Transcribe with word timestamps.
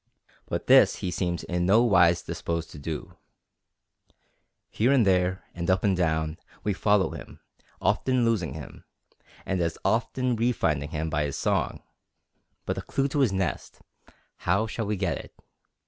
But 0.47 0.65
this 0.65 0.95
he 0.95 1.11
seems 1.11 1.43
in 1.43 1.67
no 1.67 1.83
wise 1.83 2.23
disposed 2.23 2.71
to 2.71 2.79
do. 2.79 3.17
Here 4.71 4.91
and 4.91 5.05
there, 5.05 5.43
and 5.53 5.69
up 5.69 5.83
and 5.83 5.95
down, 5.95 6.39
we 6.63 6.73
follow 6.73 7.11
him, 7.11 7.39
often 7.79 8.25
losing 8.25 8.55
him, 8.55 8.83
and 9.45 9.61
as 9.61 9.77
often 9.85 10.35
refinding 10.35 10.89
him 10.89 11.11
by 11.11 11.25
his 11.25 11.37
song; 11.37 11.83
but 12.65 12.77
the 12.77 12.81
clew 12.81 13.07
to 13.09 13.19
his 13.19 13.31
nest, 13.31 13.79
how 14.37 14.65
shall 14.65 14.87
we 14.87 14.95
get 14.95 15.19
it? 15.19 15.35